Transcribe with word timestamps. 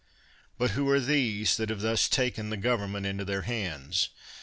But 0.57 0.71
who 0.71 0.89
are 0.89 0.99
these, 0.99 1.55
that 1.57 1.69
have 1.69 1.81
thus 1.81 2.09
taken 2.09 2.49
the 2.49 2.57
government 2.57 3.05
into 3.05 3.23
their 3.23 3.43
hands? 3.43 4.09